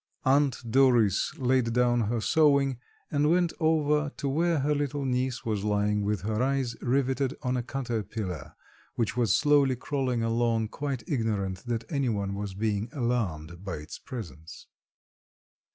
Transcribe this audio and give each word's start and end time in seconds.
Aunt 0.25 0.57
Doris 0.67 1.37
laid 1.37 1.73
down 1.73 2.01
her 2.09 2.19
sewing 2.21 2.79
and 3.11 3.29
went 3.29 3.53
over 3.59 4.09
to 4.17 4.27
where 4.27 4.61
her 4.61 4.73
little 4.73 5.05
niece 5.05 5.45
was 5.45 5.63
lying 5.63 6.01
with 6.03 6.21
her 6.21 6.41
eyes 6.41 6.75
riveted 6.81 7.37
on 7.43 7.55
a 7.55 7.61
caterpillar 7.61 8.55
which 8.95 9.15
was 9.15 9.35
slowly 9.35 9.75
crawling 9.75 10.23
along 10.23 10.69
quite 10.69 11.03
ignorant 11.07 11.57
that 11.67 11.83
anyone 11.91 12.33
was 12.33 12.55
being 12.55 12.89
alarmed 12.91 13.63
by 13.63 13.75
its 13.75 13.99
presence. 13.99 14.65